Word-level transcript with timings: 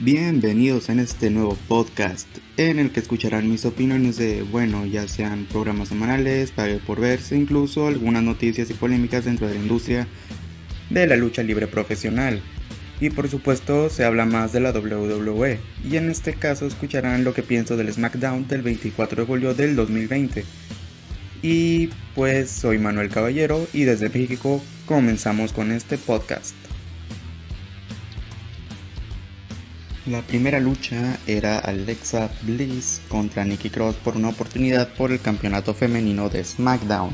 Bienvenidos 0.00 0.90
en 0.90 1.00
este 1.00 1.28
nuevo 1.28 1.58
podcast 1.66 2.28
en 2.56 2.78
el 2.78 2.92
que 2.92 3.00
escucharán 3.00 3.50
mis 3.50 3.64
opiniones 3.64 4.16
de, 4.16 4.42
bueno, 4.42 4.86
ya 4.86 5.08
sean 5.08 5.44
programas 5.50 5.88
semanales, 5.88 6.52
pague 6.52 6.76
por 6.76 7.00
verse, 7.00 7.36
incluso 7.36 7.88
algunas 7.88 8.22
noticias 8.22 8.70
y 8.70 8.74
polémicas 8.74 9.24
dentro 9.24 9.48
de 9.48 9.54
la 9.54 9.60
industria 9.60 10.06
de 10.88 11.04
la 11.08 11.16
lucha 11.16 11.42
libre 11.42 11.66
profesional. 11.66 12.40
Y 13.00 13.10
por 13.10 13.28
supuesto 13.28 13.90
se 13.90 14.04
habla 14.04 14.24
más 14.24 14.52
de 14.52 14.60
la 14.60 14.70
WWE, 14.70 15.58
y 15.82 15.96
en 15.96 16.10
este 16.10 16.34
caso 16.34 16.68
escucharán 16.68 17.24
lo 17.24 17.34
que 17.34 17.42
pienso 17.42 17.76
del 17.76 17.92
SmackDown 17.92 18.46
del 18.46 18.62
24 18.62 19.22
de 19.22 19.26
julio 19.26 19.54
del 19.54 19.74
2020. 19.74 20.44
Y 21.42 21.88
pues 22.14 22.52
soy 22.52 22.78
Manuel 22.78 23.08
Caballero 23.08 23.66
y 23.72 23.82
desde 23.82 24.10
México 24.10 24.62
comenzamos 24.86 25.52
con 25.52 25.72
este 25.72 25.98
podcast. 25.98 26.54
La 30.10 30.22
primera 30.22 30.58
lucha 30.58 31.18
era 31.26 31.58
Alexa 31.58 32.30
Bliss 32.40 33.02
contra 33.08 33.44
Nikki 33.44 33.68
Cross 33.68 33.96
por 33.96 34.16
una 34.16 34.30
oportunidad 34.30 34.88
por 34.94 35.12
el 35.12 35.20
campeonato 35.20 35.74
femenino 35.74 36.30
de 36.30 36.42
SmackDown. 36.44 37.10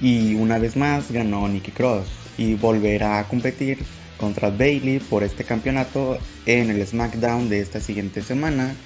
Y 0.00 0.34
una 0.34 0.58
vez 0.58 0.76
más 0.76 1.10
ganó 1.10 1.48
Nikki 1.48 1.72
Cross 1.72 2.06
y 2.36 2.54
volverá 2.54 3.18
a 3.18 3.26
competir 3.26 3.78
contra 4.16 4.50
Bailey 4.50 5.00
por 5.00 5.24
este 5.24 5.42
campeonato 5.42 6.18
en 6.46 6.70
el 6.70 6.86
SmackDown 6.86 7.48
de 7.48 7.62
esta 7.62 7.80
siguiente 7.80 8.22
semana, 8.22 8.76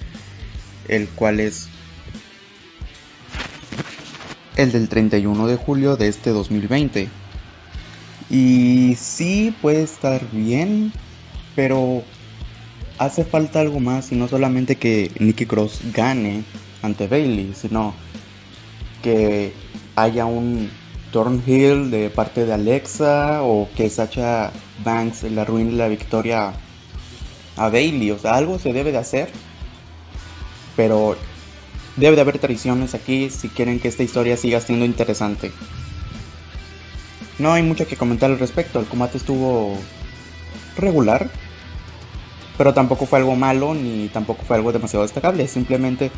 el 0.88 1.08
cual 1.08 1.38
es 1.38 1.68
el 4.56 4.72
del 4.72 4.88
31 4.88 5.48
de 5.48 5.56
julio 5.56 5.96
de 5.96 6.08
este 6.08 6.30
2020. 6.30 7.10
Y 8.30 8.96
sí 8.98 9.54
puede 9.60 9.82
estar 9.82 10.26
bien, 10.30 10.94
pero 11.54 12.02
hace 12.98 13.24
falta 13.24 13.60
algo 13.60 13.80
más 13.80 14.12
y 14.12 14.16
no 14.16 14.28
solamente 14.28 14.76
que 14.76 15.10
Nikki 15.18 15.46
Cross 15.46 15.80
gane 15.92 16.44
ante 16.82 17.08
Bailey, 17.08 17.52
sino 17.54 17.94
que 19.02 19.52
haya 19.96 20.26
un 20.26 20.70
Hill 21.46 21.90
de 21.90 22.10
parte 22.10 22.46
de 22.46 22.54
Alexa 22.54 23.42
o 23.42 23.68
que 23.76 23.90
Sacha 23.90 24.50
Banks 24.82 25.24
le 25.24 25.40
arruine 25.40 25.72
la 25.72 25.88
victoria 25.88 26.54
a 27.56 27.68
Bailey. 27.68 28.10
O 28.10 28.18
sea, 28.18 28.34
algo 28.34 28.58
se 28.58 28.72
debe 28.72 28.92
de 28.92 28.98
hacer. 28.98 29.28
Pero 30.76 31.16
debe 31.96 32.16
de 32.16 32.22
haber 32.22 32.38
traiciones 32.38 32.94
aquí 32.94 33.28
si 33.28 33.48
quieren 33.48 33.78
que 33.78 33.88
esta 33.88 34.02
historia 34.02 34.36
siga 34.36 34.60
siendo 34.60 34.86
interesante. 34.86 35.52
No 37.38 37.52
hay 37.52 37.62
mucho 37.62 37.86
que 37.86 37.96
comentar 37.96 38.30
al 38.30 38.38
respecto. 38.38 38.80
El 38.80 38.86
combate 38.86 39.18
estuvo 39.18 39.76
regular. 40.78 41.28
Pero 42.58 42.74
tampoco 42.74 43.06
fue 43.06 43.18
algo 43.18 43.34
malo 43.34 43.74
ni 43.74 44.08
tampoco 44.08 44.42
fue 44.42 44.56
algo 44.56 44.72
demasiado 44.72 45.04
destacable. 45.04 45.46
Simplemente 45.48 46.10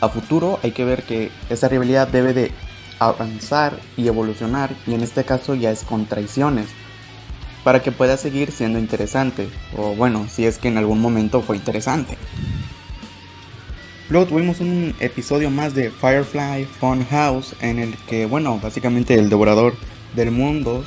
a 0.00 0.08
futuro 0.08 0.58
hay 0.62 0.72
que 0.72 0.84
ver 0.84 1.02
que 1.02 1.30
esa 1.48 1.68
rivalidad 1.68 2.08
debe 2.08 2.32
de 2.32 2.52
avanzar 2.98 3.78
y 3.96 4.06
evolucionar 4.06 4.74
y 4.86 4.94
en 4.94 5.02
este 5.02 5.24
caso 5.24 5.54
ya 5.54 5.70
es 5.70 5.84
con 5.84 6.06
traiciones 6.06 6.66
para 7.64 7.82
que 7.82 7.92
pueda 7.92 8.16
seguir 8.16 8.52
siendo 8.52 8.78
interesante 8.78 9.48
o 9.76 9.94
bueno 9.94 10.26
si 10.28 10.46
es 10.46 10.58
que 10.58 10.68
en 10.68 10.76
algún 10.76 11.00
momento 11.00 11.40
fue 11.40 11.56
interesante 11.56 12.18
luego 14.10 14.26
tuvimos 14.26 14.60
un 14.60 14.94
episodio 15.00 15.50
más 15.50 15.74
de 15.74 15.90
Firefly 15.90 16.66
Fun 16.66 17.06
House 17.06 17.54
en 17.60 17.78
el 17.78 17.96
que 18.06 18.26
bueno 18.26 18.60
básicamente 18.62 19.14
el 19.14 19.30
devorador 19.30 19.74
del 20.14 20.30
mundo 20.30 20.84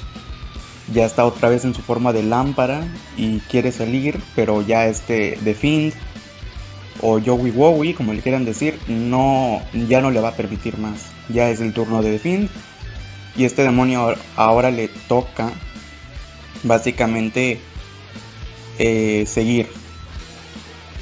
ya 0.91 1.05
está 1.05 1.25
otra 1.25 1.49
vez 1.49 1.65
en 1.65 1.73
su 1.73 1.81
forma 1.81 2.11
de 2.11 2.23
lámpara 2.23 2.85
y 3.15 3.39
quiere 3.39 3.71
salir 3.71 4.19
pero 4.35 4.61
ya 4.61 4.87
este 4.87 5.37
The 5.43 5.53
Fiend 5.53 5.93
o 7.01 7.19
Joey 7.19 7.51
Wowie, 7.51 7.93
como 7.93 8.13
le 8.13 8.21
quieran 8.21 8.45
decir, 8.45 8.79
no, 8.87 9.61
ya 9.89 10.01
no 10.01 10.09
le 10.09 10.21
va 10.21 10.29
a 10.29 10.35
permitir 10.35 10.77
más. 10.77 11.07
Ya 11.29 11.49
es 11.49 11.59
el 11.59 11.73
turno 11.73 12.01
de 12.01 12.17
The 12.17 12.47
Y 13.35 13.43
este 13.43 13.63
demonio 13.63 14.15
ahora 14.37 14.71
le 14.71 14.87
toca 15.07 15.51
básicamente 16.63 17.59
eh, 18.79 19.25
seguir. 19.27 19.67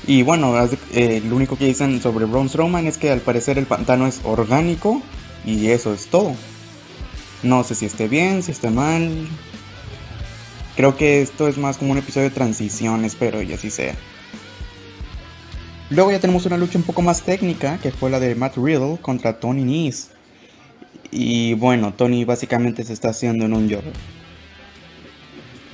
Y 0.07 0.23
bueno, 0.23 0.55
eh, 0.93 1.21
lo 1.23 1.35
único 1.35 1.55
que 1.55 1.65
dicen 1.65 2.01
sobre 2.01 2.25
Braun 2.25 2.49
Strowman 2.49 2.87
es 2.87 2.97
que 2.97 3.11
al 3.11 3.21
parecer 3.21 3.59
el 3.59 3.67
pantano 3.67 4.07
es 4.07 4.21
orgánico 4.23 5.01
y 5.45 5.67
eso 5.67 5.93
es 5.93 6.07
todo. 6.07 6.35
No 7.43 7.63
sé 7.63 7.75
si 7.75 7.85
esté 7.85 8.07
bien, 8.07 8.41
si 8.41 8.51
esté 8.51 8.71
mal. 8.71 9.27
Creo 10.75 10.95
que 10.95 11.21
esto 11.21 11.47
es 11.47 11.57
más 11.57 11.77
como 11.77 11.91
un 11.91 11.97
episodio 11.97 12.29
de 12.29 12.35
transición, 12.35 13.05
espero 13.05 13.41
y 13.41 13.53
así 13.53 13.69
sea. 13.69 13.95
Luego 15.89 16.11
ya 16.11 16.19
tenemos 16.19 16.45
una 16.45 16.57
lucha 16.57 16.77
un 16.77 16.85
poco 16.85 17.01
más 17.01 17.23
técnica, 17.23 17.77
que 17.77 17.91
fue 17.91 18.09
la 18.09 18.19
de 18.19 18.33
Matt 18.35 18.55
Riddle 18.55 18.97
contra 19.01 19.39
Tony 19.39 19.65
Nese. 19.65 20.11
Y 21.11 21.53
bueno, 21.55 21.93
Tony 21.93 22.23
básicamente 22.23 22.85
se 22.85 22.93
está 22.93 23.09
haciendo 23.09 23.43
en 23.43 23.53
un 23.53 23.69
job. 23.69 23.83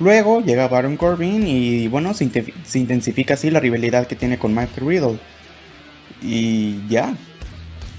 Luego 0.00 0.40
llega 0.40 0.66
Baron 0.68 0.96
Corbin 0.96 1.46
y 1.46 1.86
bueno, 1.88 2.14
se, 2.14 2.24
intensifica 2.74 3.34
así 3.34 3.50
la 3.50 3.60
rivalidad 3.60 4.06
que 4.06 4.16
tiene 4.16 4.38
con 4.38 4.54
Matt 4.54 4.76
Riddle. 4.78 5.18
Y 6.20 6.86
ya. 6.88 7.14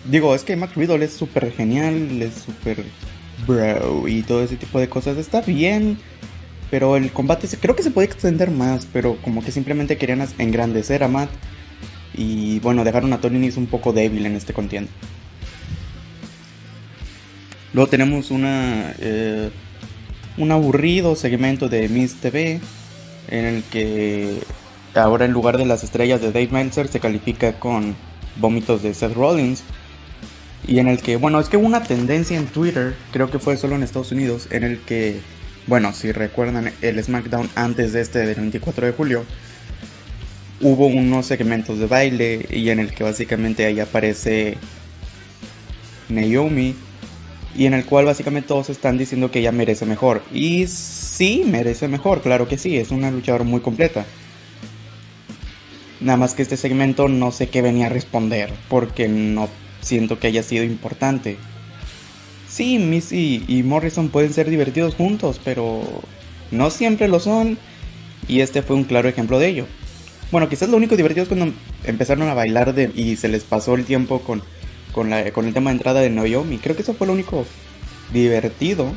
Digo, 0.06 0.36
es 0.36 0.44
que 0.44 0.58
Matt 0.58 0.76
Riddle 0.76 1.06
es 1.06 1.14
súper 1.14 1.52
genial, 1.54 2.22
es 2.22 2.34
súper 2.36 2.84
bro 3.48 4.08
y 4.08 4.24
todo 4.24 4.44
ese 4.44 4.58
tipo 4.58 4.80
de 4.80 4.90
cosas. 4.90 5.18
Está 5.18 5.42
bien, 5.42 5.98
pero 6.70 6.98
el 6.98 7.12
combate 7.12 7.48
creo 7.60 7.76
que 7.76 7.84
se 7.84 7.92
puede 7.92 8.08
extender 8.08 8.52
más, 8.52 8.88
pero 8.92 9.18
como 9.22 9.44
que 9.44 9.52
simplemente 9.52 9.98
querían 9.98 10.26
engrandecer 10.38 11.04
a 11.04 11.08
Matt 11.08 11.30
y 12.14 12.60
bueno, 12.60 12.84
dejaron 12.84 13.14
a 13.14 13.22
Tony 13.22 13.50
un 13.56 13.68
poco 13.68 13.94
débil 13.94 14.26
en 14.26 14.36
este 14.36 14.54
contienda. 14.54 14.92
Luego 17.74 17.90
tenemos 17.90 18.32
una, 18.32 18.94
eh, 19.00 19.52
un 20.38 20.52
aburrido 20.52 21.16
segmento 21.16 21.70
de 21.70 21.88
Miss 21.88 22.16
TV 22.16 22.60
en 23.30 23.46
el 23.46 23.64
que 23.64 24.40
ahora 24.96 25.26
en 25.26 25.32
lugar 25.32 25.58
de 25.58 25.66
las 25.66 25.84
estrellas 25.84 26.22
de 26.22 26.32
Dave 26.32 26.50
Meltzer 26.52 26.88
se 26.88 27.00
califica 27.00 27.60
con 27.60 27.96
vómitos 28.38 28.82
de 28.82 28.94
Seth 28.94 29.14
Rollins. 29.14 29.64
Y 30.68 30.80
en 30.80 30.88
el 30.88 31.00
que, 31.00 31.16
bueno, 31.16 31.40
es 31.40 31.48
que 31.48 31.58
hubo 31.58 31.66
una 31.66 31.84
tendencia 31.84 32.38
en 32.38 32.46
Twitter, 32.48 32.96
creo 33.12 33.32
que 33.32 33.40
fue 33.40 33.58
solo 33.58 33.76
en 33.76 33.84
Estados 33.84 34.12
Unidos, 34.12 34.48
en 34.52 34.64
el 34.64 34.80
que, 34.80 35.20
bueno, 35.70 35.94
si 35.94 36.12
recuerdan 36.12 36.74
el 36.82 37.04
SmackDown 37.04 37.48
antes 37.54 37.94
de 37.94 38.02
este 38.02 38.26
del 38.26 38.36
24 38.36 38.88
de 38.88 38.92
julio, 38.92 39.24
hubo 40.62 40.88
unos 40.88 41.28
segmentos 41.28 41.78
de 41.78 41.86
baile 41.86 42.48
y 42.50 42.72
en 42.72 42.80
el 42.80 42.92
que 42.92 43.04
básicamente 43.04 43.66
ahí 43.66 43.80
aparece 43.80 44.58
Naomi 46.10 46.74
y 47.56 47.68
en 47.68 47.76
el 47.76 47.86
cual 47.86 48.06
básicamente 48.06 48.48
todos 48.48 48.72
están 48.72 48.98
diciendo 48.98 49.30
que 49.30 49.40
ella 49.40 49.52
merece 49.52 49.86
mejor. 49.86 50.24
Y 50.34 50.66
sí, 50.66 51.44
merece 51.46 51.88
mejor, 51.88 52.24
claro 52.24 52.48
que 52.48 52.58
sí, 52.58 52.76
es 52.78 52.90
una 52.90 53.12
luchadora 53.12 53.44
muy 53.44 53.62
completa. 53.62 54.08
Nada 56.00 56.18
más 56.18 56.34
que 56.34 56.42
este 56.42 56.58
segmento 56.58 57.08
no 57.10 57.32
sé 57.32 57.50
qué 57.50 57.62
venía 57.62 57.86
a 57.86 57.90
responder, 57.90 58.52
porque 58.70 59.08
no 59.08 59.50
siento 59.82 60.18
que 60.18 60.28
haya 60.28 60.42
sido 60.42 60.64
importante. 60.64 61.38
Sí, 62.50 62.80
Missy 62.80 63.46
y 63.48 63.64
Morrison 63.64 64.10
pueden 64.10 64.34
ser 64.34 64.50
divertidos 64.50 64.96
juntos, 64.96 65.40
pero 65.44 65.82
no 66.52 66.70
siempre 66.72 67.08
lo 67.08 67.20
son. 67.20 67.58
Y 68.28 68.42
este 68.42 68.62
fue 68.62 68.76
un 68.76 68.84
claro 68.84 69.08
ejemplo 69.08 69.40
de 69.40 69.48
ello. 69.48 69.66
Bueno, 70.32 70.50
quizás 70.50 70.70
lo 70.70 70.78
único 70.78 70.96
divertido 70.96 71.24
es 71.24 71.30
cuando 71.30 71.54
empezaron 71.84 72.28
a 72.28 72.34
bailar 72.34 72.74
de, 72.74 72.92
y 72.96 73.16
se 73.16 73.28
les 73.28 73.44
pasó 73.44 73.76
el 73.76 73.86
tiempo 73.86 74.22
con, 74.22 74.44
con, 74.92 75.10
la, 75.10 75.32
con 75.32 75.48
el 75.48 75.54
tema 75.54 75.70
de 75.70 75.78
entrada 75.78 76.02
de 76.02 76.10
Noyomi. 76.10 76.58
Creo 76.58 76.76
que 76.76 76.82
eso 76.82 76.94
fue 76.94 77.08
lo 77.08 77.14
único 77.14 77.46
divertido. 78.12 78.92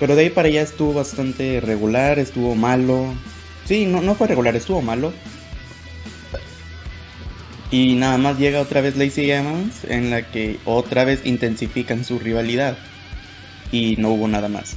Pero 0.00 0.16
de 0.16 0.22
ahí 0.22 0.30
para 0.30 0.48
allá 0.48 0.62
estuvo 0.62 0.94
bastante 0.94 1.60
regular, 1.60 2.18
estuvo 2.18 2.54
malo. 2.54 3.06
Sí, 3.66 3.86
no, 3.86 4.02
no 4.02 4.14
fue 4.14 4.26
regular, 4.26 4.56
estuvo 4.56 4.82
malo. 4.82 5.12
Y 7.72 7.94
nada 7.94 8.18
más 8.18 8.38
llega 8.38 8.60
otra 8.60 8.82
vez 8.82 8.96
Lacey 8.98 9.30
Evans 9.30 9.84
en 9.88 10.10
la 10.10 10.30
que 10.30 10.58
otra 10.66 11.04
vez 11.04 11.22
intensifican 11.24 12.04
su 12.04 12.18
rivalidad. 12.18 12.76
Y 13.72 13.96
no 13.96 14.10
hubo 14.10 14.28
nada 14.28 14.48
más. 14.48 14.76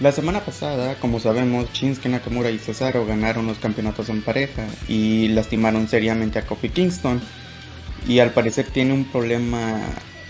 La 0.00 0.10
semana 0.10 0.40
pasada, 0.40 0.94
como 1.00 1.20
sabemos, 1.20 1.70
Shinsuke 1.74 2.08
Nakamura 2.08 2.50
y 2.50 2.58
Cesaro 2.58 3.04
ganaron 3.04 3.46
los 3.46 3.58
campeonatos 3.58 4.08
en 4.08 4.22
pareja 4.22 4.66
y 4.88 5.28
lastimaron 5.28 5.86
seriamente 5.86 6.38
a 6.38 6.46
Kofi 6.46 6.70
Kingston. 6.70 7.20
Y 8.06 8.20
al 8.20 8.30
parecer 8.30 8.66
tiene 8.72 8.94
un 8.94 9.04
problema 9.04 9.80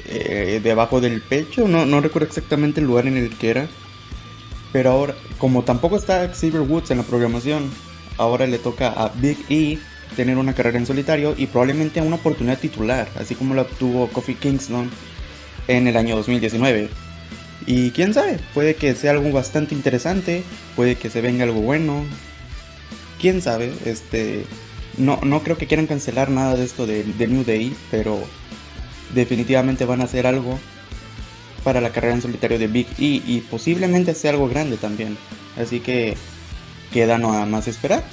eh, 0.07 0.61
debajo 0.65 1.01
del 1.01 1.21
pecho, 1.21 1.69
no, 1.69 1.87
no 1.87 2.01
recuerdo 2.01 2.27
exactamente 2.27 2.81
el 2.81 2.87
lugar 2.87 3.07
en 3.07 3.19
el 3.19 3.37
que 3.37 3.51
era. 3.51 3.69
Pero 4.73 4.91
ahora, 4.91 5.15
como 5.39 5.63
tampoco 5.63 5.97
está 5.97 6.29
Xavier 6.29 6.63
Woods 6.63 6.91
en 6.91 6.99
la 6.99 7.05
programación, 7.05 7.71
ahora 8.17 8.49
le 8.49 8.59
toca 8.59 8.89
a 8.89 9.11
Big 9.11 9.39
E 9.49 9.79
tener 10.17 10.37
una 10.39 10.55
carrera 10.55 10.79
en 10.79 10.87
solitario 10.87 11.35
y 11.37 11.47
probablemente 11.47 12.01
una 12.01 12.17
oportunidad 12.17 12.59
titular, 12.59 13.09
así 13.17 13.35
como 13.35 13.55
la 13.55 13.63
obtuvo 13.63 14.09
Kofi 14.09 14.35
Kingston 14.35 14.91
en 15.69 15.87
el 15.87 15.97
año 15.97 16.17
2019. 16.17 16.89
Y 17.67 17.91
quién 17.91 18.15
sabe, 18.15 18.39
puede 18.55 18.75
que 18.75 18.95
sea 18.95 19.13
algo 19.13 19.31
bastante 19.31 19.75
interesante, 19.75 20.43
puede 20.75 20.97
que 20.97 21.11
se 21.11 21.21
venga 21.21 21.45
algo 21.45 21.61
bueno. 21.61 22.05
quién 23.21 23.43
sabe, 23.43 23.73
este, 23.85 24.45
no, 24.97 25.21
no 25.23 25.43
creo 25.43 25.59
que 25.59 25.67
quieran 25.67 25.87
cancelar 25.87 26.31
nada 26.31 26.57
de 26.57 26.65
esto 26.65 26.87
de, 26.87 27.05
de 27.05 27.27
New 27.27 27.45
Day, 27.45 27.75
pero 27.91 28.19
definitivamente 29.15 29.85
van 29.85 30.01
a 30.01 30.05
hacer 30.05 30.27
algo 30.27 30.59
para 31.65 31.81
la 31.81 31.91
carrera 31.91 32.15
en 32.15 32.23
solitario 32.23 32.59
de 32.59 32.67
Big 32.67 32.87
E 32.99 33.23
y 33.27 33.45
posiblemente 33.51 34.15
sea 34.15 34.31
algo 34.31 34.49
grande 34.49 34.77
también. 34.77 35.17
Así 35.57 35.81
que 35.81 36.17
queda 36.93 37.19
nada 37.19 37.45
más 37.47 37.69
esperar. 37.69 38.05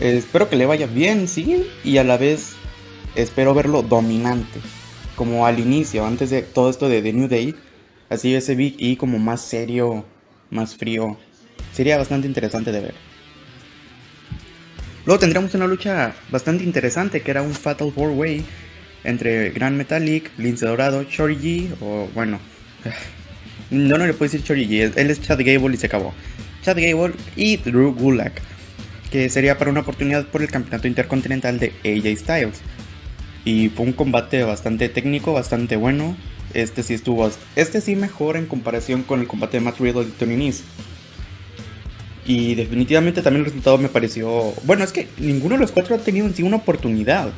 Espero 0.00 0.48
que 0.48 0.56
le 0.56 0.66
vaya 0.66 0.86
bien, 0.86 1.28
sí, 1.28 1.66
y 1.84 1.98
a 1.98 2.04
la 2.04 2.16
vez 2.16 2.54
espero 3.14 3.54
verlo 3.54 3.82
dominante, 3.82 4.60
como 5.16 5.46
al 5.46 5.58
inicio, 5.58 6.04
antes 6.06 6.30
de 6.30 6.42
todo 6.42 6.70
esto 6.70 6.88
de 6.88 7.02
The 7.02 7.12
New 7.12 7.28
Day. 7.28 7.54
Así 8.10 8.34
ese 8.34 8.54
Big 8.54 8.76
E 8.78 8.96
como 8.96 9.18
más 9.18 9.40
serio, 9.40 10.04
más 10.50 10.76
frío. 10.76 11.16
Sería 11.72 11.96
bastante 11.96 12.26
interesante 12.26 12.70
de 12.70 12.80
ver. 12.80 12.94
Luego 15.06 15.20
tendríamos 15.20 15.54
una 15.54 15.66
lucha 15.66 16.14
bastante 16.30 16.64
interesante 16.64 17.20
que 17.20 17.30
era 17.30 17.42
un 17.42 17.52
Fatal 17.52 17.92
Four 17.92 18.10
Way 18.10 18.44
entre 19.04 19.50
Grand 19.50 19.76
Metalik, 19.76 20.30
Lince 20.38 20.64
Dorado, 20.64 21.02
Shorty 21.02 21.36
G, 21.36 21.74
o 21.80 22.08
bueno, 22.14 22.40
no, 23.70 23.98
no 23.98 24.06
le 24.06 24.14
puedo 24.14 24.30
decir 24.30 24.42
Shorty 24.42 24.66
G, 24.66 24.92
él 24.96 25.10
es 25.10 25.20
Chad 25.20 25.40
Gable 25.40 25.74
y 25.74 25.76
se 25.76 25.86
acabó. 25.86 26.14
Chad 26.62 26.78
Gable 26.78 27.14
y 27.36 27.58
Drew 27.58 27.94
Gulak, 27.94 28.40
que 29.14 29.28
sería 29.28 29.56
para 29.56 29.70
una 29.70 29.82
oportunidad 29.82 30.26
por 30.26 30.42
el 30.42 30.50
campeonato 30.50 30.88
intercontinental 30.88 31.60
de 31.60 31.72
AJ 31.84 32.18
Styles. 32.18 32.60
Y 33.44 33.68
fue 33.68 33.86
un 33.86 33.92
combate 33.92 34.42
bastante 34.42 34.88
técnico, 34.88 35.32
bastante 35.32 35.76
bueno. 35.76 36.16
Este 36.52 36.82
sí 36.82 36.94
estuvo, 36.94 37.30
este 37.54 37.80
sí 37.80 37.94
mejor 37.94 38.36
en 38.36 38.46
comparación 38.46 39.04
con 39.04 39.20
el 39.20 39.28
combate 39.28 39.58
de 39.58 39.60
Matt 39.60 39.78
Riddle 39.78 40.02
y 40.02 40.10
Tony 40.18 40.34
Nese. 40.34 40.64
Y 42.26 42.56
definitivamente 42.56 43.22
también 43.22 43.42
el 43.42 43.44
resultado 43.44 43.78
me 43.78 43.88
pareció, 43.88 44.52
bueno, 44.64 44.82
es 44.82 44.90
que 44.90 45.06
ninguno 45.18 45.54
de 45.54 45.60
los 45.60 45.70
cuatro 45.70 45.94
ha 45.94 45.98
tenido 45.98 46.26
en 46.26 46.34
sí 46.34 46.42
una 46.42 46.56
oportunidad. 46.56 47.30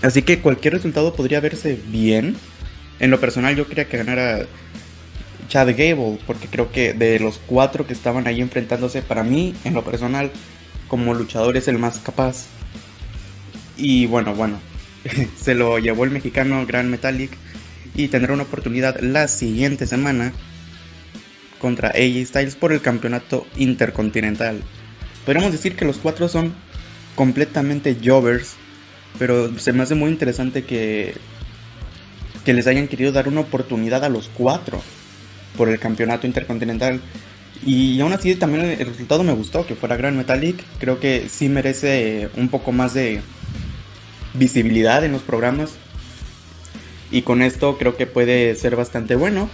Así 0.00 0.22
que 0.22 0.38
cualquier 0.38 0.74
resultado 0.74 1.12
podría 1.12 1.40
verse 1.40 1.76
bien. 1.88 2.36
En 3.00 3.10
lo 3.10 3.18
personal 3.18 3.56
yo 3.56 3.66
quería 3.66 3.88
que 3.88 3.96
ganara 3.96 4.46
Chad 5.50 5.68
Gable, 5.68 6.18
porque 6.26 6.48
creo 6.48 6.72
que 6.72 6.94
de 6.94 7.20
los 7.20 7.38
cuatro 7.38 7.86
que 7.86 7.92
estaban 7.92 8.26
ahí 8.26 8.40
enfrentándose, 8.40 9.02
para 9.02 9.22
mí, 9.22 9.54
en 9.64 9.74
lo 9.74 9.84
personal, 9.84 10.30
como 10.88 11.12
luchador 11.12 11.58
es 11.58 11.68
el 11.68 11.78
más 11.78 11.98
capaz. 11.98 12.46
Y 13.76 14.06
bueno, 14.06 14.34
bueno, 14.34 14.58
se 15.36 15.54
lo 15.54 15.78
llevó 15.78 16.04
el 16.04 16.10
mexicano 16.10 16.64
Grand 16.64 16.88
Metallic 16.88 17.32
y 17.94 18.08
tendrá 18.08 18.32
una 18.32 18.44
oportunidad 18.44 18.98
la 19.00 19.28
siguiente 19.28 19.86
semana 19.86 20.32
contra 21.58 21.90
AJ 21.90 22.24
Styles 22.24 22.56
por 22.56 22.72
el 22.72 22.80
campeonato 22.80 23.46
intercontinental. 23.58 24.62
Podríamos 25.26 25.52
decir 25.52 25.76
que 25.76 25.84
los 25.84 25.98
cuatro 25.98 26.28
son 26.28 26.54
completamente 27.14 27.94
jovers 28.02 28.56
pero 29.18 29.58
se 29.58 29.72
me 29.72 29.82
hace 29.82 29.94
muy 29.94 30.10
interesante 30.10 30.64
que, 30.64 31.14
que 32.44 32.54
les 32.54 32.66
hayan 32.66 32.88
querido 32.88 33.12
dar 33.12 33.28
una 33.28 33.40
oportunidad 33.40 34.04
a 34.04 34.08
los 34.08 34.28
cuatro 34.28 34.82
por 35.56 35.68
el 35.68 35.78
campeonato 35.78 36.26
intercontinental. 36.26 37.00
Y 37.64 38.00
aún 38.00 38.12
así 38.12 38.34
también 38.36 38.64
el 38.64 38.86
resultado 38.86 39.22
me 39.22 39.32
gustó, 39.32 39.66
que 39.66 39.74
fuera 39.74 39.96
Grand 39.96 40.16
Metallic. 40.16 40.64
Creo 40.78 40.98
que 40.98 41.28
sí 41.28 41.48
merece 41.48 42.30
un 42.36 42.48
poco 42.48 42.72
más 42.72 42.94
de 42.94 43.20
visibilidad 44.34 45.04
en 45.04 45.12
los 45.12 45.22
programas. 45.22 45.72
Y 47.10 47.22
con 47.22 47.42
esto 47.42 47.76
creo 47.76 47.96
que 47.96 48.06
puede 48.06 48.54
ser 48.54 48.76
bastante 48.76 49.16
bueno 49.16 49.50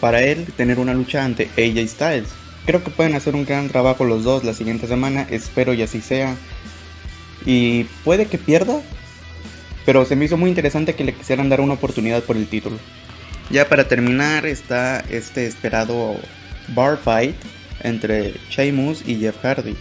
para 0.00 0.22
él 0.22 0.46
tener 0.56 0.78
una 0.78 0.94
lucha 0.94 1.24
ante 1.24 1.50
AJ 1.56 1.88
Styles. 1.88 2.28
Creo 2.66 2.84
que 2.84 2.90
pueden 2.90 3.14
hacer 3.14 3.34
un 3.34 3.46
gran 3.46 3.68
trabajo 3.68 4.04
los 4.04 4.22
dos 4.22 4.44
la 4.44 4.54
siguiente 4.54 4.86
semana, 4.86 5.26
espero 5.30 5.72
y 5.74 5.82
así 5.82 6.00
sea. 6.00 6.36
Y 7.46 7.84
puede 8.04 8.26
que 8.26 8.38
pierda, 8.38 8.80
pero 9.86 10.04
se 10.04 10.14
me 10.14 10.26
hizo 10.26 10.36
muy 10.36 10.50
interesante 10.50 10.94
que 10.94 11.04
le 11.04 11.14
quisieran 11.14 11.48
dar 11.48 11.60
una 11.60 11.74
oportunidad 11.74 12.22
por 12.22 12.36
el 12.36 12.46
título. 12.46 12.76
Ya 13.50 13.68
para 13.68 13.88
terminar 13.88 14.46
está 14.46 15.00
este 15.10 15.46
esperado 15.46 16.16
bar 16.68 16.96
fight 16.96 17.34
entre 17.82 18.34
Sheamus 18.48 19.02
y 19.06 19.16
Jeff 19.16 19.36
Hardy. 19.42 19.76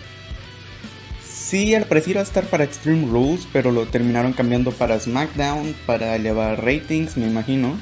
Sí, 1.23 1.75
al 1.75 1.85
parecer 1.85 2.11
iba 2.11 2.19
a 2.21 2.23
estar 2.23 2.45
para 2.45 2.63
Extreme 2.63 3.07
Rules, 3.07 3.47
pero 3.53 3.71
lo 3.71 3.85
terminaron 3.85 4.33
cambiando 4.33 4.71
para 4.71 4.99
SmackDown 4.99 5.75
para 5.85 6.15
elevar 6.15 6.63
ratings, 6.63 7.15
me 7.17 7.27
imagino. 7.27 7.77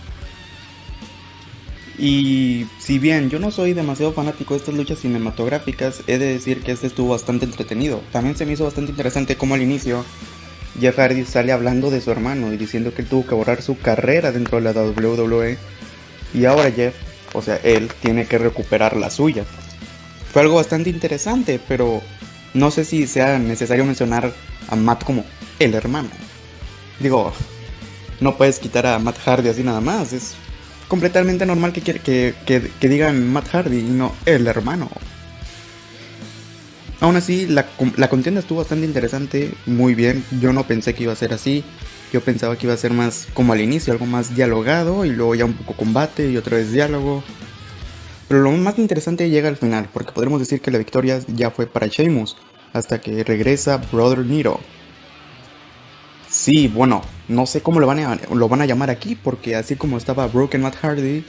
Y 1.98 2.66
si 2.80 3.00
bien 3.00 3.30
yo 3.30 3.40
no 3.40 3.50
soy 3.50 3.74
demasiado 3.74 4.14
fanático 4.14 4.54
de 4.54 4.60
estas 4.60 4.76
luchas 4.76 5.00
cinematográficas, 5.00 6.02
he 6.08 6.18
de 6.18 6.34
decir 6.34 6.62
que 6.62 6.74
este 6.74 6.88
estuvo 6.88 7.10
bastante 7.10 7.46
entretenido. 7.46 8.02
También 8.12 8.38
se 8.38 8.46
me 8.46 8.54
hizo 8.54 8.66
bastante 8.66 8.92
interesante 8.92 9.36
como 9.36 9.56
al 9.56 9.62
inicio 9.62 10.06
Jeff 10.80 10.98
Hardy 10.98 11.26
sale 11.26 11.52
hablando 11.52 11.90
de 11.90 12.02
su 12.02 12.12
hermano 12.12 12.54
y 12.54 12.58
diciendo 12.58 12.94
que 12.94 13.02
él 13.02 13.08
tuvo 13.08 13.26
que 13.26 13.36
borrar 13.36 13.62
su 13.62 13.78
carrera 13.78 14.32
dentro 14.32 14.62
de 14.62 14.64
la 14.64 14.80
WWE. 14.80 15.58
Y 16.34 16.46
ahora 16.46 16.72
Jeff, 16.72 16.96
o 17.34 17.42
sea, 17.42 17.60
él 17.64 17.90
tiene 18.02 18.26
que 18.26 18.38
recuperar 18.38 18.96
la 18.96 19.10
suya. 19.10 19.44
Fue 20.32 20.42
algo 20.42 20.56
bastante 20.56 20.90
interesante, 20.90 21.60
pero 21.68 22.02
no 22.54 22.72
sé 22.72 22.86
si 22.86 23.08
sea 23.08 23.40
necesario 23.40 23.86
mencionar 23.86 24.32
a 24.70 24.76
Matt 24.76 25.04
como 25.04 25.26
el 25.60 25.74
hermano. 25.74 26.10
Digo, 27.00 27.34
no 28.20 28.38
puedes 28.38 28.60
quitar 28.60 28.86
a 28.86 29.00
Matt 29.00 29.18
Hardy 29.20 29.50
así 29.50 29.64
nada 29.64 29.82
más. 29.82 30.14
Es 30.14 30.36
completamente 30.88 31.46
normal 31.46 31.74
que, 31.74 31.82
que, 31.82 32.00
que, 32.00 32.72
que 32.80 32.90
digan 32.90 33.32
Matt 33.32 33.50
Hardy 33.50 33.80
y 33.80 33.84
no 33.84 34.14
el 34.26 34.48
hermano. 34.48 34.90
Aún 37.00 37.16
así, 37.16 37.46
la, 37.46 37.68
la, 37.96 38.10
contienda 38.10 38.40
estuvo 38.40 38.60
bastante 38.60 38.86
interesante, 38.86 39.54
muy 39.66 39.94
bien. 39.94 40.24
Yo 40.42 40.52
no 40.52 40.66
pensé 40.66 40.96
que 40.96 41.04
iba 41.04 41.14
a 41.14 41.16
ser 41.16 41.34
así. 41.34 41.64
Yo 42.12 42.22
pensaba 42.22 42.58
que 42.58 42.66
iba 42.66 42.74
a 42.74 42.78
ser 42.78 42.94
más 42.94 43.28
como 43.34 43.54
al 43.54 43.62
inicio, 43.62 43.94
algo 43.94 44.06
más 44.06 44.36
dialogado 44.36 45.06
y 45.06 45.10
luego 45.10 45.36
ya 45.36 45.46
un 45.46 45.54
poco 45.54 45.74
combate 45.74 46.32
y 46.32 46.38
otra 46.38 46.58
vez 46.58 46.72
diálogo. 46.72 47.24
Pero 48.28 48.42
lo 48.42 48.52
más 48.52 48.80
interesante 48.80 49.30
llega 49.30 49.48
al 49.48 49.58
final, 49.58 49.90
porque 49.94 50.12
podremos 50.12 50.40
decir 50.40 50.60
que 50.60 50.72
la 50.72 50.78
victoria 50.78 51.20
ya 51.28 51.52
fue 51.52 51.68
para 51.68 51.88
Sheamus, 51.88 52.36
hasta 52.74 53.00
que 53.00 53.24
regresa 53.24 53.78
Brother 53.92 54.20
Nero. 54.20 54.60
Sí, 56.30 56.68
bueno, 56.68 57.02
no 57.28 57.46
sé 57.46 57.62
cómo 57.62 57.80
lo 57.80 57.88
van, 57.88 58.00
a, 58.00 58.20
lo 58.34 58.50
van 58.50 58.62
a 58.62 58.66
llamar 58.66 58.90
aquí, 58.90 59.16
porque 59.16 59.56
así 59.56 59.76
como 59.76 59.98
estaba 59.98 60.28
Broken 60.28 60.62
Matt 60.62 60.76
Hardy, 60.76 61.24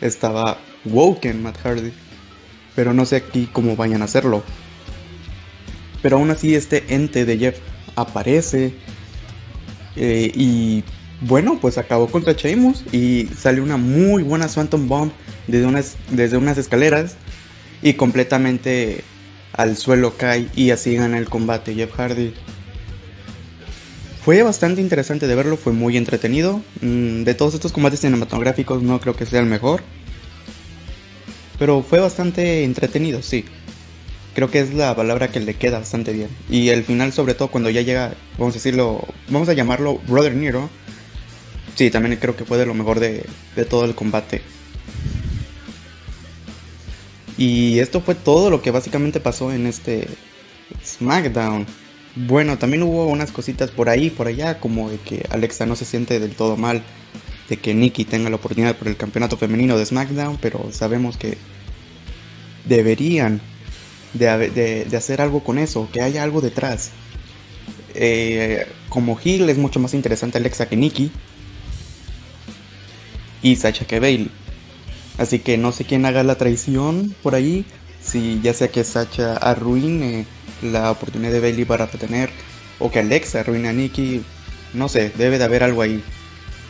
estaba 0.00 0.58
Woken 0.84 1.42
Matt 1.42 1.58
Hardy. 1.62 1.92
Pero 2.74 2.92
no 2.92 3.04
sé 3.06 3.16
aquí 3.16 3.48
cómo 3.52 3.76
vayan 3.76 4.02
a 4.02 4.06
hacerlo. 4.06 4.42
Pero 6.02 6.16
aún 6.16 6.30
así 6.30 6.54
este 6.54 6.84
ente 6.88 7.24
de 7.24 7.38
Jeff 7.38 7.58
aparece 7.96 8.74
eh, 9.96 10.30
y 10.34 10.84
bueno, 11.20 11.58
pues 11.60 11.78
acabó 11.78 12.08
contra 12.08 12.32
Sheamus 12.32 12.84
y 12.92 13.28
sale 13.38 13.60
una 13.60 13.76
muy 13.76 14.22
buena 14.22 14.48
Swanton 14.48 14.88
Bomb 14.88 15.12
desde 15.46 15.66
unas, 15.66 15.96
desde 16.10 16.36
unas 16.36 16.58
escaleras 16.58 17.14
y 17.80 17.94
completamente 17.94 19.04
al 19.52 19.76
suelo 19.76 20.16
cae 20.16 20.48
y 20.56 20.70
así 20.70 20.94
gana 20.94 21.18
el 21.18 21.28
combate 21.28 21.74
Jeff 21.74 21.92
Hardy. 21.94 22.34
Fue 24.24 24.42
bastante 24.42 24.80
interesante 24.80 25.26
de 25.26 25.34
verlo, 25.34 25.56
fue 25.56 25.72
muy 25.72 25.96
entretenido. 25.96 26.62
Mm, 26.80 27.24
de 27.24 27.34
todos 27.34 27.54
estos 27.54 27.72
combates 27.72 28.00
cinematográficos 28.00 28.82
no 28.82 29.00
creo 29.00 29.16
que 29.16 29.26
sea 29.26 29.40
el 29.40 29.46
mejor. 29.46 29.82
Pero 31.58 31.82
fue 31.82 32.00
bastante 32.00 32.64
entretenido, 32.64 33.22
sí 33.22 33.44
creo 34.34 34.50
que 34.50 34.60
es 34.60 34.74
la 34.74 34.94
palabra 34.94 35.28
que 35.28 35.40
le 35.40 35.54
queda 35.54 35.78
bastante 35.78 36.12
bien. 36.12 36.28
Y 36.48 36.68
el 36.70 36.84
final, 36.84 37.12
sobre 37.12 37.34
todo 37.34 37.48
cuando 37.48 37.70
ya 37.70 37.82
llega, 37.82 38.14
vamos 38.38 38.54
a 38.54 38.58
decirlo, 38.58 39.06
vamos 39.28 39.48
a 39.48 39.52
llamarlo 39.52 39.98
Brother 40.06 40.34
Nero. 40.34 40.70
Sí, 41.74 41.90
también 41.90 42.16
creo 42.16 42.36
que 42.36 42.44
fue 42.44 42.58
de 42.58 42.66
lo 42.66 42.74
mejor 42.74 43.00
de, 43.00 43.24
de 43.56 43.64
todo 43.64 43.84
el 43.84 43.94
combate. 43.94 44.42
Y 47.38 47.78
esto 47.78 48.00
fue 48.00 48.14
todo 48.14 48.50
lo 48.50 48.62
que 48.62 48.70
básicamente 48.70 49.20
pasó 49.20 49.52
en 49.52 49.66
este 49.66 50.06
SmackDown. 50.84 51.66
Bueno, 52.14 52.58
también 52.58 52.82
hubo 52.82 53.06
unas 53.06 53.32
cositas 53.32 53.70
por 53.70 53.88
ahí, 53.88 54.10
por 54.10 54.26
allá, 54.26 54.60
como 54.60 54.90
de 54.90 54.98
que 54.98 55.26
Alexa 55.30 55.64
no 55.64 55.76
se 55.76 55.86
siente 55.86 56.20
del 56.20 56.34
todo 56.34 56.56
mal, 56.56 56.82
de 57.48 57.56
que 57.56 57.74
Nikki 57.74 58.04
tenga 58.04 58.28
la 58.28 58.36
oportunidad 58.36 58.76
por 58.76 58.88
el 58.88 58.96
campeonato 58.96 59.38
femenino 59.38 59.78
de 59.78 59.86
SmackDown, 59.86 60.38
pero 60.40 60.68
sabemos 60.72 61.16
que 61.16 61.38
deberían 62.66 63.40
de, 64.14 64.86
hacer 64.96 65.20
algo 65.20 65.42
con 65.42 65.58
eso, 65.58 65.88
que 65.92 66.00
haya 66.00 66.22
algo 66.22 66.40
detrás. 66.40 66.90
Eh, 67.94 68.66
como 68.88 69.18
Hill 69.22 69.48
es 69.48 69.58
mucho 69.58 69.80
más 69.80 69.94
interesante 69.94 70.38
Alexa 70.38 70.68
que 70.68 70.76
Nikki. 70.76 71.10
Y 73.42 73.56
Sacha 73.56 73.86
que 73.86 74.00
Bailey. 74.00 74.30
Así 75.18 75.40
que 75.40 75.58
no 75.58 75.72
sé 75.72 75.84
quién 75.84 76.06
haga 76.06 76.22
la 76.22 76.36
traición 76.36 77.14
por 77.22 77.34
ahí. 77.34 77.64
Si 78.02 78.40
ya 78.42 78.54
sea 78.54 78.68
que 78.68 78.84
Sacha 78.84 79.36
arruine 79.36 80.26
la 80.62 80.90
oportunidad 80.90 81.32
de 81.32 81.40
Bailey 81.40 81.64
para 81.64 81.86
retener. 81.86 82.30
O 82.78 82.90
que 82.90 83.00
Alexa 83.00 83.40
arruine 83.40 83.68
a 83.68 83.72
Nikki. 83.72 84.22
No 84.74 84.88
sé, 84.88 85.12
debe 85.16 85.38
de 85.38 85.44
haber 85.44 85.62
algo 85.62 85.82
ahí. 85.82 86.02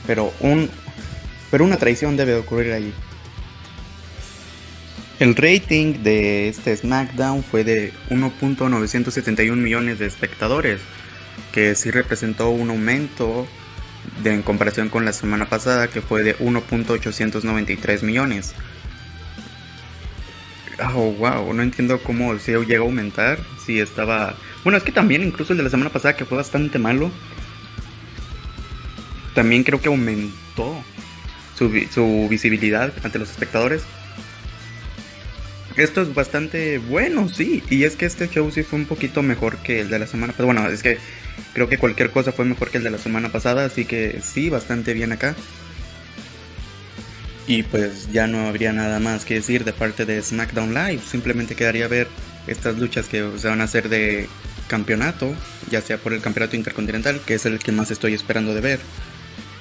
Pero 0.07 0.33
un. 0.41 0.71
Pero 1.51 1.65
una 1.65 1.77
traición 1.77 2.17
debe 2.17 2.33
de 2.33 2.39
ocurrir 2.39 2.73
ahí. 2.73 2.93
El 5.23 5.37
rating 5.37 6.03
de 6.03 6.49
este 6.49 6.77
SmackDown 6.77 7.45
fue 7.45 7.63
de 7.63 7.93
1.971 8.11 9.55
millones 9.55 10.01
de 10.01 10.07
espectadores, 10.07 10.81
que 11.53 11.77
sí 11.77 11.93
representó 11.93 12.51
un 12.51 12.71
aumento 12.71 13.47
de, 14.25 14.35
en 14.35 14.43
comparación 14.43 14.89
con 14.89 15.05
la 15.05 15.13
semana 15.13 15.49
pasada, 15.49 15.87
que 15.87 16.01
fue 16.01 16.25
de 16.25 16.37
1.893 16.39 18.03
millones. 18.03 18.53
Oh, 20.93 21.13
wow, 21.13 21.55
no 21.55 21.63
entiendo 21.63 22.03
cómo 22.03 22.37
se 22.41 22.59
llegó 22.65 22.83
a 22.83 22.89
aumentar. 22.89 23.39
Si 23.65 23.79
estaba. 23.79 24.35
Bueno, 24.65 24.77
es 24.77 24.83
que 24.83 24.91
también, 24.91 25.23
incluso 25.23 25.53
el 25.53 25.59
de 25.59 25.63
la 25.63 25.71
semana 25.71 25.91
pasada, 25.91 26.17
que 26.17 26.25
fue 26.25 26.37
bastante 26.37 26.81
malo, 26.81 27.13
también 29.37 29.63
creo 29.63 29.81
que 29.81 29.87
aumentó 29.87 30.83
su 31.57 32.27
visibilidad 32.29 32.93
ante 33.05 33.21
los 33.21 33.31
espectadores. 33.31 33.85
Esto 35.77 36.03
es 36.03 36.15
bastante 36.15 36.79
bueno, 36.79 37.29
sí. 37.29 37.63
Y 37.71 37.85
es 37.85 37.97
que 37.97 38.07
este 38.07 38.29
show 38.29 38.51
sí 38.51 38.63
fue 38.63 38.79
un 38.79 38.87
poquito 38.87 39.23
mejor 39.23 39.59
que 39.59 39.81
el 39.81 39.91
de 39.91 39.99
la 39.99 40.07
semana 40.07 40.33
pasada. 40.33 40.47
Bueno, 40.47 40.69
es 40.69 40.83
que 40.83 40.99
creo 41.55 41.69
que 41.69 41.79
cualquier 41.79 42.11
cosa 42.11 42.33
fue 42.33 42.45
mejor 42.45 42.71
que 42.71 42.79
el 42.79 42.85
de 42.85 42.91
la 42.91 42.99
semana 42.99 43.31
pasada. 43.31 43.65
Así 43.65 43.85
que 43.85 44.21
sí, 44.23 44.51
bastante 44.51 44.95
bien 44.95 45.13
acá. 45.13 45.35
Y 47.47 47.65
pues 47.65 48.13
ya 48.13 48.27
no 48.27 48.47
habría 48.47 48.73
nada 48.73 49.01
más 49.01 49.25
que 49.25 49.35
decir 49.35 49.65
de 49.65 49.73
parte 49.73 50.05
de 50.05 50.23
SmackDown 50.23 50.75
Live. 50.75 51.01
Simplemente 51.11 51.55
quedaría 51.55 51.89
ver 51.89 52.09
estas 52.47 52.79
luchas 52.79 53.07
que 53.07 53.29
se 53.37 53.49
van 53.49 53.61
a 53.61 53.65
hacer 53.65 53.89
de 53.89 54.29
campeonato, 54.69 55.35
ya 55.71 55.81
sea 55.81 55.99
por 55.99 56.13
el 56.13 56.21
campeonato 56.21 56.57
intercontinental, 56.57 57.21
que 57.27 57.35
es 57.35 57.47
el 57.47 57.59
que 57.59 57.73
más 57.73 57.91
estoy 57.91 58.15
esperando 58.15 58.55
de 58.55 58.61
ver, 58.61 58.81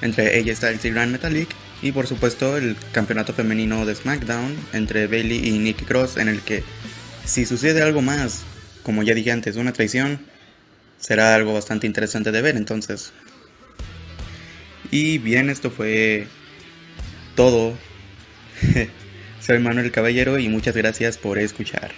entre 0.00 0.38
ella 0.38 0.54
Styles 0.56 0.84
y 0.84 0.90
Grand 0.90 1.12
Metallic, 1.12 1.48
y 1.82 1.92
por 1.92 2.06
supuesto 2.06 2.56
el 2.56 2.76
campeonato 2.92 3.34
femenino 3.34 3.84
de 3.84 3.94
SmackDown 3.94 4.56
entre 4.72 5.08
Bailey 5.08 5.48
y 5.48 5.58
Nikki 5.58 5.84
Cross, 5.84 6.16
en 6.16 6.28
el 6.28 6.40
que 6.40 6.62
si 7.24 7.44
sucede 7.44 7.82
algo 7.82 8.00
más, 8.00 8.42
como 8.82 9.02
ya 9.02 9.14
dije 9.14 9.32
antes, 9.32 9.56
una 9.56 9.72
traición, 9.72 10.20
será 10.98 11.34
algo 11.34 11.52
bastante 11.52 11.86
interesante 11.86 12.30
de 12.30 12.40
ver 12.40 12.56
entonces. 12.56 13.12
Y 14.90 15.18
bien, 15.18 15.50
esto 15.50 15.70
fue 15.70 16.26
todo. 17.34 17.76
Soy 19.40 19.58
Manuel 19.58 19.90
Caballero 19.90 20.38
y 20.38 20.48
muchas 20.48 20.76
gracias 20.76 21.18
por 21.18 21.38
escuchar. 21.38 21.90